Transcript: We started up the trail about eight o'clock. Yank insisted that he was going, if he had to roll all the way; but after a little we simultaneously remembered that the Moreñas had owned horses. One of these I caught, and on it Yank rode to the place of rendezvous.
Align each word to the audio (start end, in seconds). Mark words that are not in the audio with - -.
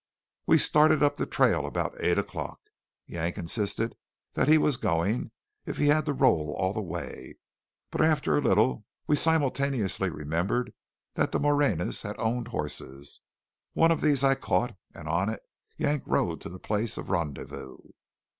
We 0.47 0.57
started 0.57 1.03
up 1.03 1.17
the 1.17 1.27
trail 1.27 1.63
about 1.67 1.95
eight 2.01 2.17
o'clock. 2.17 2.59
Yank 3.05 3.37
insisted 3.37 3.93
that 4.33 4.47
he 4.47 4.57
was 4.57 4.77
going, 4.77 5.29
if 5.67 5.77
he 5.77 5.89
had 5.89 6.07
to 6.07 6.13
roll 6.13 6.55
all 6.57 6.73
the 6.73 6.81
way; 6.81 7.35
but 7.91 8.01
after 8.01 8.35
a 8.35 8.41
little 8.41 8.83
we 9.05 9.15
simultaneously 9.15 10.09
remembered 10.09 10.73
that 11.13 11.31
the 11.31 11.39
Moreñas 11.39 12.01
had 12.01 12.15
owned 12.17 12.47
horses. 12.47 13.19
One 13.73 13.91
of 13.91 14.01
these 14.01 14.23
I 14.23 14.33
caught, 14.33 14.75
and 14.95 15.07
on 15.07 15.29
it 15.29 15.43
Yank 15.77 16.01
rode 16.07 16.41
to 16.41 16.49
the 16.49 16.57
place 16.57 16.97
of 16.97 17.11
rendezvous. 17.11 17.77